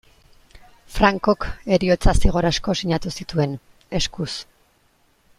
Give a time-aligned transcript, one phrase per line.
[0.93, 1.43] Francok
[1.75, 3.53] heriotza-zigor asko sinatu zituen,
[4.03, 4.31] eskuz.